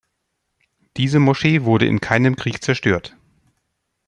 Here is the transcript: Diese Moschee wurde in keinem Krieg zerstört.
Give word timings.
Diese 0.97 1.19
Moschee 1.19 1.61
wurde 1.61 1.85
in 1.85 2.01
keinem 2.01 2.35
Krieg 2.35 2.63
zerstört. 2.63 3.15